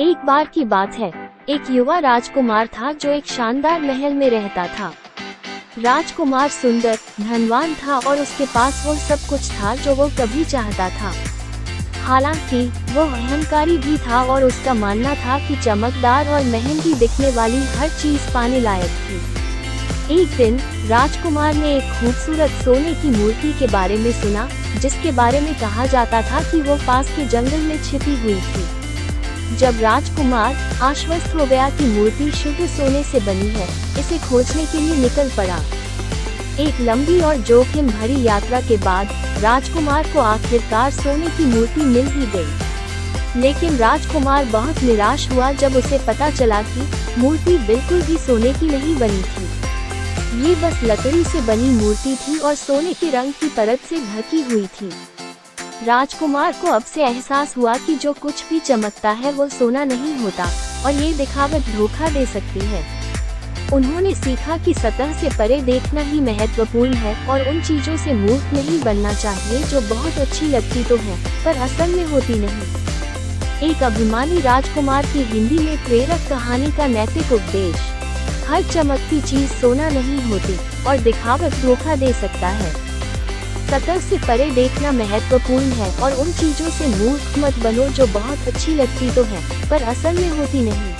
[0.00, 4.66] एक बार की बात है। एक युवा राजकुमार था जो एक शानदार महल में रहता
[4.66, 4.92] था।
[5.78, 10.90] राजकुमार सुंदर, धनवान था और उसके पास वो सब कुछ था जो वो कभी चाहता
[10.90, 11.12] था।
[12.02, 17.66] हालाँकि, वो अहंकारी भी था और उसका मानना था कि चमकदार और महँगी दिखने वाली
[17.66, 19.20] हर चीज़ पाने लायक थी।
[20.20, 24.48] एक दिन, राजकुमार ने एक खूबसूरत सोने की मूर्ति के बारे में सुना,
[24.78, 28.79] जिसके बारे में कहा जाता था कि वो पास के जंगल में छिपी हुई थी।
[29.58, 33.68] जब राजकुमार आश्वस्त हो गया कि मूर्ति शुद्ध सोने से बनी है,
[34.00, 35.58] इसे खोजने के लिए निकल पड़ा।
[36.60, 39.08] एक लंबी और जोखिम भरी यात्रा के बाद
[39.38, 45.76] राजकुमार को आखिरकार सोने की मूर्ति मिल ही गई। लेकिन राजकुमार बहुत निराश हुआ जब
[45.76, 46.88] उसे पता चला कि
[47.18, 49.48] मूर्ति बिल्कुल भी सोने की नहीं बनी थी।
[50.48, 54.40] ये बस लकड़ी से बनी मूर्ति थी और सोने के रंग की परत से ढकी
[54.42, 54.90] हुई थी।
[55.86, 60.14] राजकुमार को अब से एहसास हुआ कि जो कुछ भी चमकता है वो सोना नहीं
[60.14, 60.48] होता,
[60.84, 62.82] और ये दिखावट धोखा दे सकती है।
[63.72, 68.52] उन्होंने सीखा कि सतह से परे देखना ही महत्वपूर्ण है, और उन चीज़ों से मूर्ख
[68.54, 73.82] नहीं बनना चाहिए जो बहुत अच्छी लगती तो है, पर असल में होती नहीं। एक
[73.82, 77.76] अभिमानी राजकुमार की हिंदी में प्रेरक कहानी का नैतिक उपदेश,
[78.48, 82.89] हर चमकती चीज़ सोना नहीं होती, और दिखावट धोखा दे सकता है।
[83.70, 88.48] सतह से परे देखना महत्वपूर्ण है और उन चीज़ों से मूर्ख मत बनो जो बहुत
[88.48, 90.99] अच्छी लगती तो है, पर असल में होती नहीं।